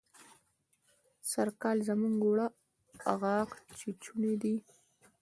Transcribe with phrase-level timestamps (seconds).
[1.31, 2.47] سرکال زموږ اوړه
[3.21, 4.55] غاښ چيچوني دي.